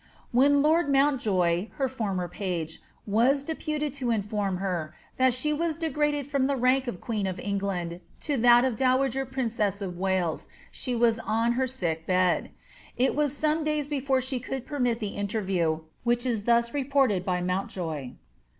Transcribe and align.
When 0.31 0.63
lord 0.63 0.89
Montjoy, 0.89 1.69
brr 1.77 1.87
former 1.87 2.27
page, 2.27 2.81
was 3.05 3.43
deputed 3.43 3.93
to 4.01 4.09
inform 4.09 4.57
her, 4.57 4.95
that 5.17 5.31
she 5.31 5.53
was 5.53 5.75
degraded 5.77 6.25
from 6.25 6.49
Ike 6.49 6.59
tank 6.59 6.87
of 6.87 6.99
queen 6.99 7.27
of 7.27 7.39
England 7.39 7.99
to 8.21 8.35
that 8.37 8.65
of 8.65 8.75
dowager 8.75 9.27
princess 9.27 9.79
of 9.79 9.99
Wales, 9.99 10.47
she 10.71 10.93
tu 10.97 11.05
on 11.23 11.53
a 11.61 11.67
sick 11.67 12.07
bed; 12.07 12.49
it 12.97 13.13
was 13.13 13.37
some 13.37 13.63
days 13.63 13.85
before 13.87 14.21
she 14.21 14.39
could 14.39 14.65
permit 14.65 14.99
the 14.99 15.15
inter 15.15 15.39
view, 15.41 15.85
which 16.03 16.25
is 16.25 16.45
thus 16.45 16.73
reported 16.73 17.23
by 17.23 17.39
Montjoy. 17.39 18.13